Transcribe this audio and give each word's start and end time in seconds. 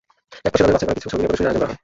একপাশে 0.47 0.63
তাঁদের 0.63 0.71
বাছাই 0.75 0.83
করা 0.87 0.97
কিছু 0.97 1.07
ছবি 1.11 1.19
নিয়ে 1.19 1.29
প্রদর্শনীর 1.29 1.49
আয়োজন 1.49 1.59
করা 1.61 1.69
হয়। 1.69 1.79